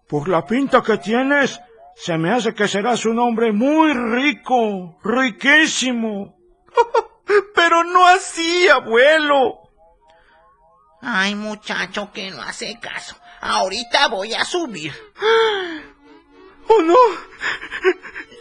[0.08, 1.60] por la pinta que tienes,
[1.96, 6.36] Se me hace que serás un hombre muy rico, riquísimo.
[7.54, 9.60] Pero no así, abuelo.
[11.00, 13.16] Ay, muchacho que no hace caso.
[13.40, 14.92] Ahorita voy a subir.
[16.68, 16.96] ¡Oh, no!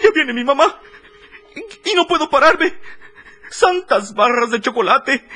[0.01, 0.79] Ya viene mi mamá.
[1.55, 2.73] Y no puedo pararme.
[3.49, 5.27] Santas barras de chocolate.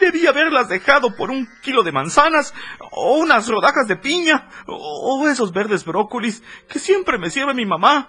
[0.00, 2.54] Debí haberlas dejado por un kilo de manzanas,
[2.92, 8.08] o unas rodajas de piña, o esos verdes brócolis que siempre me sirve mi mamá.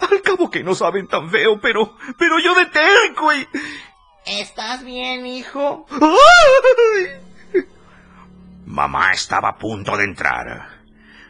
[0.00, 3.46] Al cabo que no saben tan feo, pero, pero yo de terco y...
[4.26, 5.86] ¿Estás bien, hijo?
[8.64, 10.68] Mamá estaba a punto de entrar.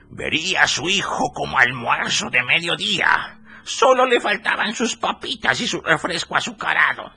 [0.08, 3.40] Vería a su hijo como almuerzo de mediodía.
[3.64, 7.10] Solo le faltaban sus papitas y su refresco azucarado.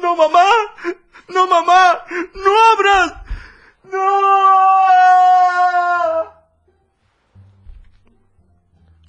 [0.00, 0.44] ¡No, mamá!
[1.28, 2.02] ¡No, mamá!
[2.34, 3.14] ¡No abras!
[3.84, 3.98] ¡No!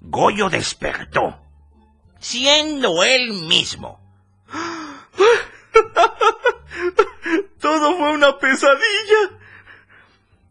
[0.01, 1.39] Goyo despertó,
[2.19, 3.99] siendo él mismo.
[7.59, 9.39] Todo fue una pesadilla.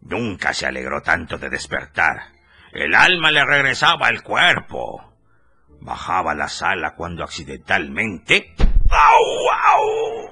[0.02, 2.32] Nunca se alegró tanto de despertar.
[2.72, 5.07] El alma le regresaba al cuerpo.
[5.80, 8.54] Bajaba la sala cuando accidentalmente...
[8.90, 9.24] ¡Au,
[9.76, 10.30] au!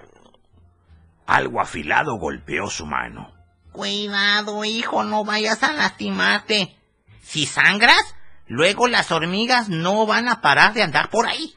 [1.27, 3.33] Algo afilado golpeó su mano.
[3.73, 6.77] Cuidado, hijo, no vayas a lastimarte.
[7.21, 8.15] Si sangras,
[8.47, 11.55] luego las hormigas no van a parar de andar por ahí.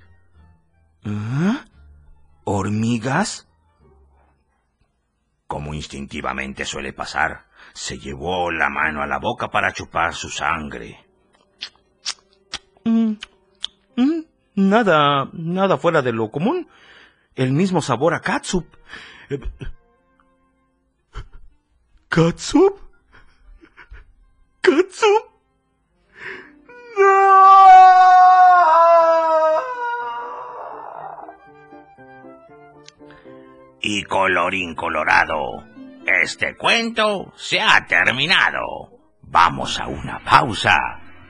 [1.06, 1.58] ¿Eh?
[2.44, 3.48] ¿Hormigas?
[5.48, 11.06] Como instintivamente suele pasar, se llevó la mano a la boca para chupar su sangre.
[14.00, 14.22] Mm,
[14.56, 16.70] nada, nada fuera de lo común.
[17.36, 18.66] El mismo sabor a catsup.
[22.08, 22.80] ¿Catsup?
[24.62, 25.26] ¿Catsup?
[33.82, 35.66] Y colorín colorado,
[36.06, 39.00] este cuento se ha terminado.
[39.22, 40.78] Vamos a una pausa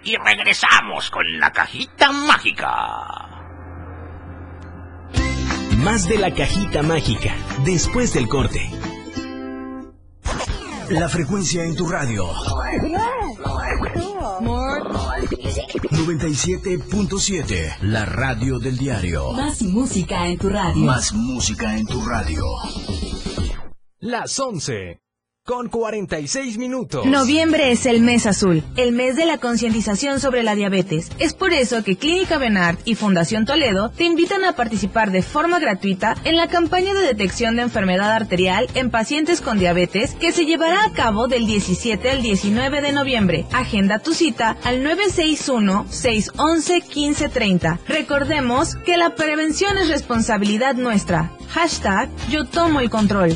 [0.03, 3.29] y regresamos con la cajita mágica.
[5.83, 8.69] Más de la cajita mágica después del corte.
[10.89, 12.25] La frecuencia en tu radio.
[15.91, 19.31] 97.7, la radio del diario.
[19.33, 20.85] Más música en tu radio.
[20.85, 22.43] Más música en tu radio.
[23.99, 24.99] Las 11
[25.49, 27.07] con 46 minutos.
[27.07, 31.09] Noviembre es el mes azul, el mes de la concientización sobre la diabetes.
[31.17, 35.57] Es por eso que Clínica Benart y Fundación Toledo te invitan a participar de forma
[35.57, 40.45] gratuita en la campaña de detección de enfermedad arterial en pacientes con diabetes que se
[40.45, 43.47] llevará a cabo del 17 al 19 de noviembre.
[43.51, 47.79] Agenda tu cita al 961-611-1530.
[47.87, 51.31] Recordemos que la prevención es responsabilidad nuestra.
[51.49, 53.35] Hashtag yo tomo el control.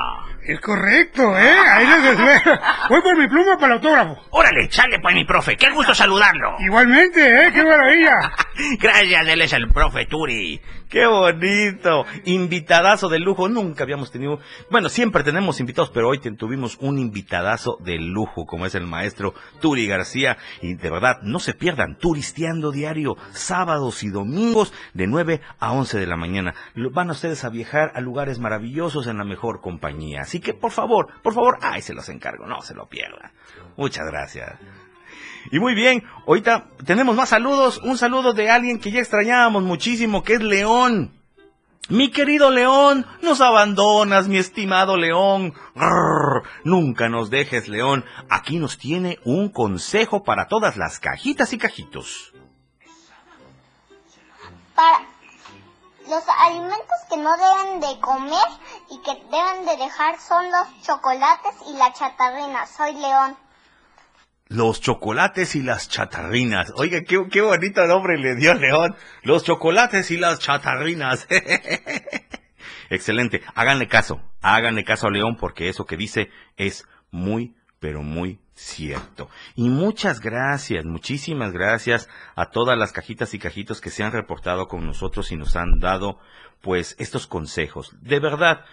[0.47, 1.59] Es correcto, ¿eh?
[1.73, 2.57] Ahí les espero.
[2.89, 4.23] Voy por mi pluma para el autógrafo.
[4.31, 5.57] Órale, sale pues mi profe.
[5.57, 6.55] Qué gusto saludarlo.
[6.61, 7.51] Igualmente, ¿eh?
[7.53, 8.33] ¡Qué maravilla!
[8.79, 10.61] Gracias, él es el profe Turi.
[10.89, 12.07] ¡Qué bonito!
[12.27, 13.49] Invitadazo de lujo.
[13.49, 14.39] Nunca habíamos tenido...
[14.71, 19.35] Bueno, siempre tenemos invitados, pero hoy tuvimos un invitadazo de lujo, como es el maestro
[19.61, 20.39] Turi García.
[20.63, 25.99] Y de verdad, no se pierdan, turisteando diario, sábados y domingos, de 9 a 11
[25.99, 26.55] de la mañana.
[26.77, 30.21] Van ustedes a viajar a lugares maravillosos en la mejor compañía.
[30.21, 33.33] Así que, por favor, por favor, ay, se los encargo, no se lo pierdan.
[33.77, 34.55] Muchas gracias.
[35.51, 37.79] Y muy bien, ahorita tenemos más saludos.
[37.79, 41.13] Un saludo de alguien que ya extrañábamos muchísimo, que es León.
[41.89, 45.55] Mi querido León, nos abandonas, mi estimado León.
[46.65, 48.05] Nunca nos dejes, León.
[48.29, 52.33] Aquí nos tiene un consejo para todas las cajitas y cajitos.
[54.75, 54.99] Para
[56.09, 58.49] los alimentos que no deben de comer
[58.91, 62.67] y que deben de dejar son los chocolates y la chatarrina.
[62.67, 63.37] Soy León.
[64.49, 66.73] Los chocolates y las chatarrinas.
[66.77, 68.97] Oiga, qué, qué bonito nombre le dio León.
[69.23, 71.27] Los chocolates y las chatarrinas.
[72.91, 73.43] Excelente.
[73.55, 74.21] Háganle caso.
[74.43, 79.29] Háganle caso a León porque eso que dice es muy, pero muy cierto.
[79.55, 84.67] Y muchas gracias, muchísimas gracias a todas las cajitas y cajitos que se han reportado
[84.67, 86.19] con nosotros y nos han dado,
[86.63, 87.95] pues, estos consejos.
[88.01, 88.65] De verdad.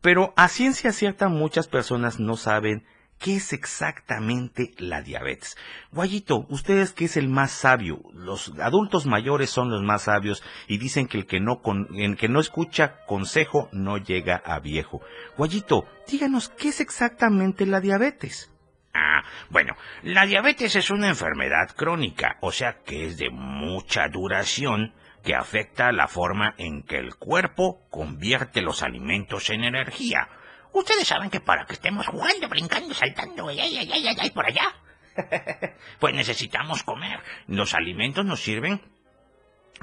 [0.00, 2.86] Pero a ciencia cierta muchas personas no saben
[3.20, 5.54] ¿Qué es exactamente la diabetes?
[5.92, 8.00] Guayito, usted es que es el más sabio.
[8.14, 12.16] Los adultos mayores son los más sabios y dicen que el que no, con, el
[12.16, 15.02] que no escucha consejo no llega a viejo.
[15.36, 18.50] Guayito, díganos qué es exactamente la diabetes.
[18.92, 24.94] Ah, bueno, la diabetes es una enfermedad crónica, o sea que es de mucha duración
[25.22, 30.28] que afecta la forma en que el cuerpo convierte los alimentos en energía.
[30.72, 34.74] Ustedes saben que para que estemos jugando, brincando, saltando, ay, ay, ay, ay, por allá,
[35.98, 37.20] pues necesitamos comer.
[37.46, 38.80] Los alimentos nos sirven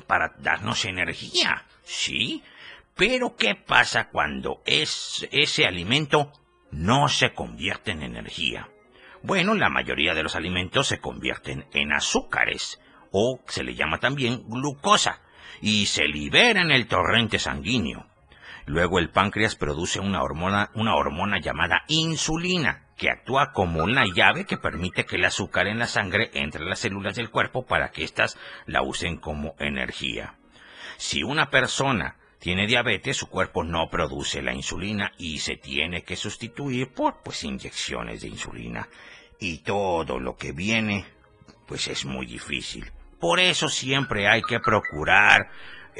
[0.07, 2.43] para darnos energía, ¿sí?
[2.95, 6.31] Pero ¿qué pasa cuando es, ese alimento
[6.71, 8.69] no se convierte en energía?
[9.27, 12.79] Bueno, la mayoría de los alimentos se convierten en azúcares,
[13.11, 15.19] o se le llama también glucosa,
[15.59, 18.07] y se libera en el torrente sanguíneo.
[18.65, 24.45] Luego el páncreas produce una hormona, una hormona llamada insulina, que actúa como una llave
[24.45, 28.05] que permite que el azúcar en la sangre entre las células del cuerpo para que
[28.05, 30.35] éstas la usen como energía.
[30.95, 36.15] Si una persona tiene diabetes, su cuerpo no produce la insulina y se tiene que
[36.15, 38.87] sustituir por pues inyecciones de insulina.
[39.39, 41.05] Y todo lo que viene,
[41.67, 42.91] pues es muy difícil.
[43.19, 45.49] Por eso siempre hay que procurar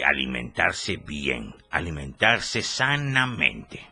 [0.03, 3.87] alimentarse bien, alimentarse sanamente.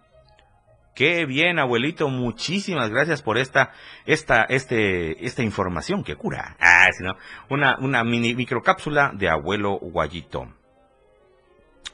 [0.96, 3.74] Qué bien, abuelito, muchísimas gracias por esta,
[4.06, 6.56] esta, este, esta información que cura.
[6.60, 7.16] Ah, sí, ¿no?
[7.50, 10.55] Una, una mini microcápsula de abuelo Guayito.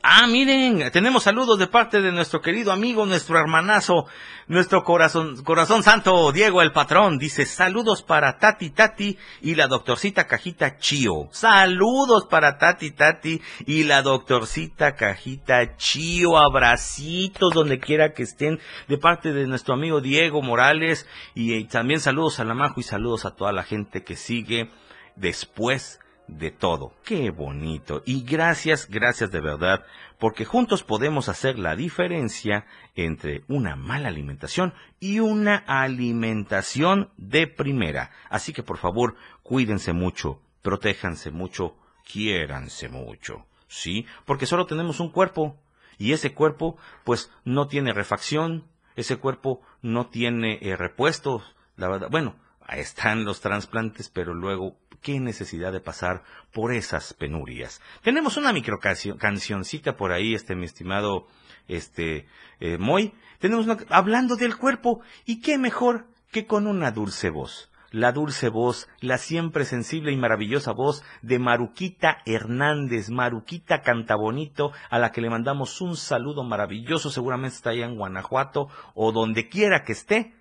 [0.04, 4.08] Ah, miren, tenemos saludos de parte de nuestro querido amigo, nuestro hermanazo,
[4.48, 7.20] nuestro corazón, corazón santo, Diego el patrón.
[7.20, 11.30] Dice, saludos para Tati Tati y la doctorcita Cajita Chío.
[11.32, 16.40] Saludos para Tati Tati y la doctorcita Cajita Chío.
[16.40, 21.08] Abracitos donde quiera que estén de parte de nuestro amigo Diego Morales.
[21.36, 24.72] Y eh, también saludos a la Majo y saludos a toda la gente que sigue
[25.16, 26.01] después
[26.32, 26.94] de todo.
[27.04, 28.02] Qué bonito.
[28.06, 29.86] Y gracias, gracias de verdad,
[30.18, 32.66] porque juntos podemos hacer la diferencia
[32.96, 38.12] entre una mala alimentación y una alimentación de primera.
[38.30, 41.76] Así que por favor, cuídense mucho, protéjanse mucho,
[42.12, 43.46] quiéranse mucho.
[43.68, 44.06] ¿Sí?
[44.26, 45.58] Porque solo tenemos un cuerpo
[45.98, 48.66] y ese cuerpo pues no tiene refacción,
[48.96, 51.44] ese cuerpo no tiene eh, repuestos,
[51.78, 52.10] la verdad.
[52.12, 52.36] Bueno,
[52.68, 56.24] están los trasplantes, pero luego qué necesidad de pasar
[56.54, 57.82] por esas penurias.
[58.04, 61.28] Tenemos una micro cancioncita por ahí, este mi estimado
[61.68, 62.28] este
[62.60, 63.14] eh, Moy.
[63.40, 67.70] Tenemos una, hablando del cuerpo y qué mejor que con una dulce voz.
[67.92, 73.10] La dulce voz, la siempre sensible y maravillosa voz de Maruquita Hernández.
[73.10, 77.10] Maruquita canta bonito, a la que le mandamos un saludo maravilloso.
[77.10, 80.34] Seguramente está allá en Guanajuato o donde quiera que esté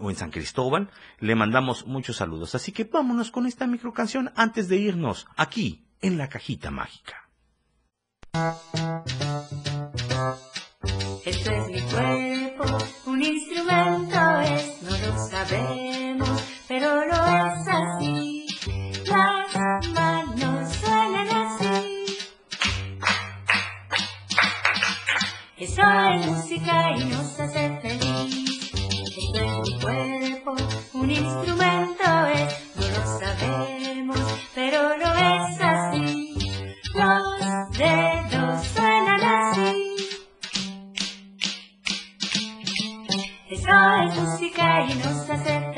[0.00, 0.90] o en San Cristóbal,
[1.20, 2.54] le mandamos muchos saludos.
[2.54, 7.30] Así que vámonos con esta microcanción antes de irnos aquí en la cajita mágica.
[11.24, 18.46] Esto es mi cuerpo, un instrumento es, no lo sabemos, pero lo es así.
[19.06, 22.04] Las manos suenan así.
[25.56, 28.43] Eso es música y nos hace feliz.
[31.34, 34.18] Instrumento es, no lo sabemos,
[34.54, 36.36] pero lo es así.
[36.94, 39.96] Los dedos suenan así.
[43.50, 43.70] Eso
[44.02, 45.73] es música y nos hace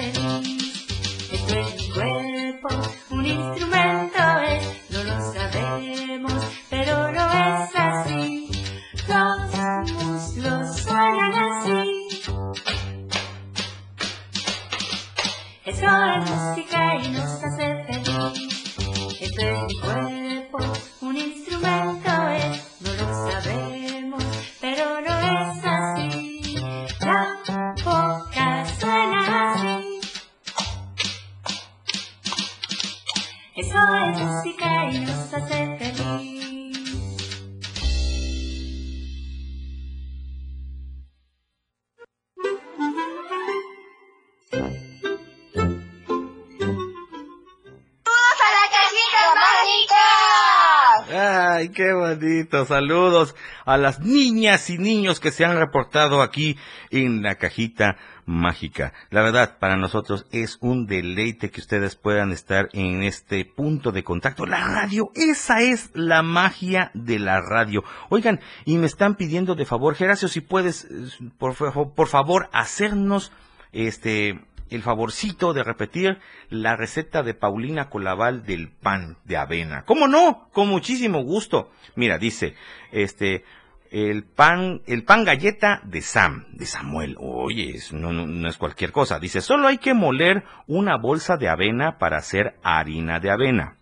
[52.50, 53.34] Saludos
[53.64, 56.56] a las niñas y niños que se han reportado aquí
[56.90, 58.92] en la cajita mágica.
[59.10, 64.04] La verdad, para nosotros es un deleite que ustedes puedan estar en este punto de
[64.04, 64.46] contacto.
[64.46, 67.84] La radio, esa es la magia de la radio.
[68.08, 73.32] Oigan, y me están pidiendo de favor, Geracio, si puedes, eh, por favor, hacernos
[73.72, 74.40] este
[74.70, 76.18] el favorcito de repetir
[76.50, 79.82] la receta de Paulina Colaval del pan de avena.
[79.84, 80.48] ¿Cómo no?
[80.52, 81.70] Con muchísimo gusto.
[81.94, 82.54] Mira, dice,
[82.92, 83.44] este,
[83.90, 87.16] el pan, el pan galleta de Sam, de Samuel.
[87.18, 89.18] Oye, no, no es cualquier cosa.
[89.18, 93.76] Dice, solo hay que moler una bolsa de avena para hacer harina de avena.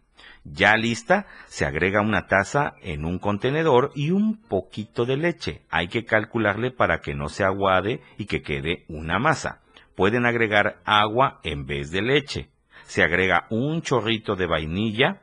[0.44, 5.62] Ya lista, se agrega una taza en un contenedor y un poquito de leche.
[5.70, 9.62] Hay que calcularle para que no se aguade y que quede una masa.
[9.96, 12.50] Pueden agregar agua en vez de leche.
[12.84, 15.20] Se agrega un chorrito de vainilla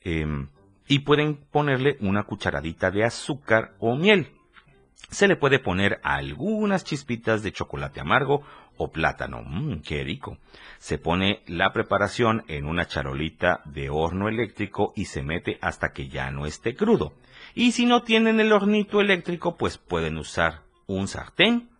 [0.00, 0.48] em,
[0.88, 4.32] y pueden ponerle una cucharadita de azúcar o miel.
[5.10, 8.42] Se le puede poner algunas chispitas de chocolate amargo
[8.76, 9.42] o plátano.
[9.42, 10.38] Mmm, qué rico.
[10.78, 16.08] Se pone la preparación en una charolita de horno eléctrico y se mete hasta que
[16.08, 17.14] ya no esté crudo.
[17.54, 21.70] Y si no tienen el hornito eléctrico, pues pueden usar un sartén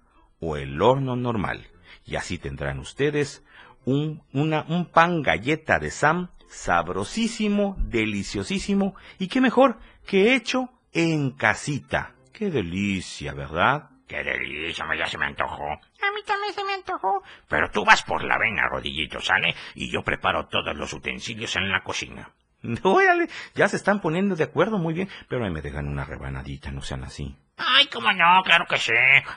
[0.40, 1.66] o el horno normal.
[2.06, 3.44] Y así tendrán ustedes
[3.84, 11.32] un, una, un pan galleta de Sam sabrosísimo, deliciosísimo y qué mejor que hecho en
[11.32, 12.14] casita.
[12.32, 13.90] Qué delicia, ¿verdad?
[14.06, 15.64] Qué delicia, ya se me antojó.
[15.64, 17.22] A mí también se me antojó.
[17.48, 19.54] Pero tú vas por la avena, rodillito, ¿sale?
[19.74, 22.30] Y yo preparo todos los utensilios en la cocina.
[22.82, 26.70] Órale, ya se están poniendo de acuerdo muy bien, pero ahí me dejan una rebanadita,
[26.70, 27.36] no sean así.
[27.56, 28.92] Ay, cómo no, claro que sí.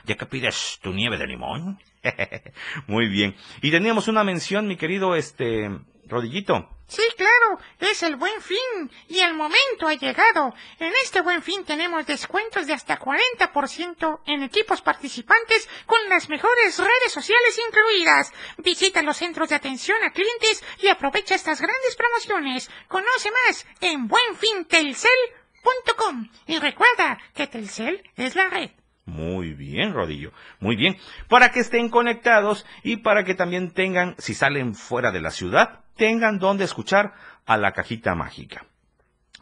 [0.05, 1.79] ¿Ya que pides tu nieve de limón?
[2.87, 3.35] Muy bien.
[3.61, 5.69] Y teníamos una mención, mi querido, este,
[6.05, 6.69] Rodillito.
[6.89, 10.55] Sí, claro, es el buen fin y el momento ha llegado.
[10.79, 16.79] En este buen fin tenemos descuentos de hasta 40% en equipos participantes con las mejores
[16.79, 18.33] redes sociales incluidas.
[18.57, 22.71] Visita los centros de atención a clientes y aprovecha estas grandes promociones.
[22.87, 28.71] Conoce más en buenfintelcel.com y recuerda que Telcel es la red.
[29.05, 30.33] Muy bien, Rodillo.
[30.59, 30.97] Muy bien.
[31.27, 35.83] Para que estén conectados y para que también tengan, si salen fuera de la ciudad,
[35.99, 37.13] tengan donde escuchar
[37.45, 38.65] a la cajita mágica.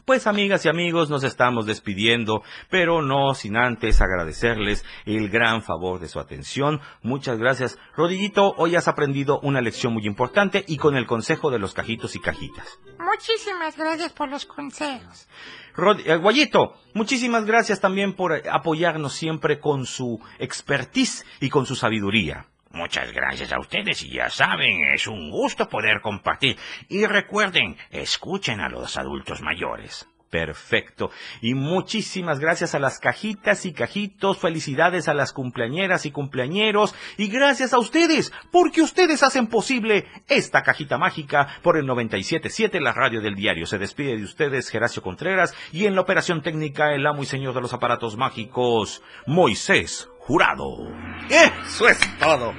[0.05, 5.99] Pues amigas y amigos, nos estamos despidiendo, pero no sin antes agradecerles el gran favor
[5.99, 6.80] de su atención.
[7.01, 7.78] Muchas gracias.
[7.93, 12.16] Rodillito, hoy has aprendido una lección muy importante y con el consejo de los cajitos
[12.16, 12.80] y cajitas.
[12.99, 15.28] Muchísimas gracias por los consejos.
[15.76, 21.76] Rod- eh, Guayito, muchísimas gracias también por apoyarnos siempre con su expertise y con su
[21.76, 22.45] sabiduría.
[22.78, 26.58] Muchas gracias a ustedes y ya saben, es un gusto poder compartir.
[26.88, 30.08] Y recuerden, escuchen a los adultos mayores.
[30.30, 31.10] Perfecto.
[31.42, 34.38] Y muchísimas gracias a las cajitas y cajitos.
[34.38, 36.94] Felicidades a las cumpleañeras y cumpleañeros.
[37.18, 42.94] Y gracias a ustedes, porque ustedes hacen posible esta cajita mágica por el 97.7, la
[42.94, 43.66] radio del diario.
[43.66, 47.56] Se despide de ustedes Geracio Contreras y en la operación técnica el amo y señor
[47.56, 50.88] de los aparatos mágicos, Moisés Jurado.
[51.30, 52.54] Eso es todo.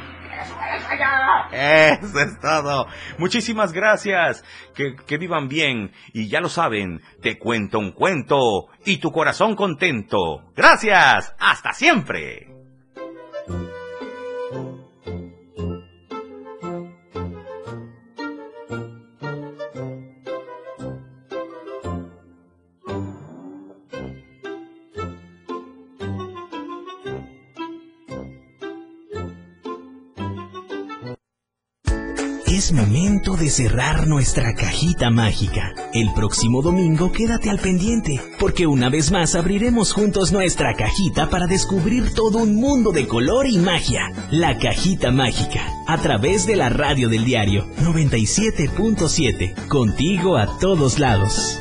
[1.53, 2.87] Eso es todo.
[3.19, 4.43] Muchísimas gracias.
[4.75, 5.93] Que, que vivan bien.
[6.15, 10.51] Y ya lo saben, te cuento un cuento y tu corazón contento.
[10.57, 11.35] Gracias.
[11.39, 12.58] Hasta siempre.
[32.59, 35.73] Es momento de cerrar nuestra cajita mágica.
[35.95, 41.47] El próximo domingo quédate al pendiente, porque una vez más abriremos juntos nuestra cajita para
[41.47, 44.11] descubrir todo un mundo de color y magia.
[44.33, 51.61] La cajita mágica, a través de la radio del diario 97.7, contigo a todos lados.